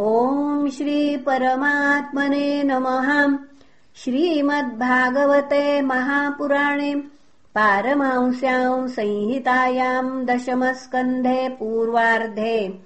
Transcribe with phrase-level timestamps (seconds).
[0.00, 3.38] ॐ श्रीपरमात्मने नमः।
[3.94, 6.94] श्रीमद्भागवते महापुराणे
[7.54, 12.80] पारमांस्याम् संहितायाम् दशमस्कन्धे पूर्वार्धे।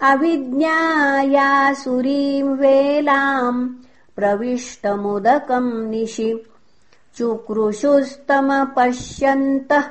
[0.00, 3.68] अविज्ञायासुरीम् वेलाम्
[4.16, 6.42] प्रविष्टमुदकम् निशि।
[7.16, 9.84] चुक्रुषुस्तमपश्यन्तः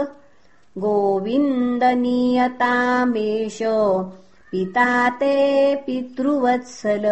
[0.78, 3.59] गोविन्दनीयतामेष
[4.53, 7.06] पिता ते पितृवत्सल।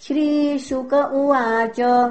[0.00, 2.10] श्रीशुक उवाच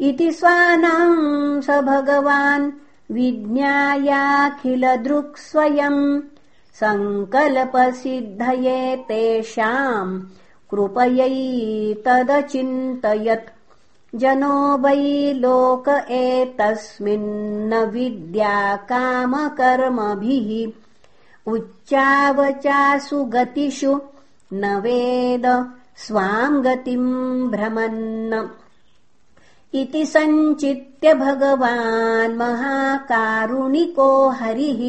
[0.00, 2.72] इति स्वानाम् स भगवान्
[3.14, 6.02] विज्ञायाखिलदृक्स्वयम्
[6.80, 10.12] सङ्कल्पसिद्धये तेषाम्
[10.70, 13.52] कृपयैतदचिन्तयत्
[14.20, 15.04] जनो वै
[15.44, 15.86] लोक
[16.20, 18.56] एतस्मिन्न विद्या
[18.90, 20.50] कामकर्मभिः।
[21.52, 23.92] उच्चावचासु गतिषु
[24.52, 25.46] न वेद
[25.96, 28.02] स्वाम् गतिम् भ्रमन्
[29.80, 34.08] इति सञ्चित्य भगवान् महाकारुणिको
[34.40, 34.80] हरिः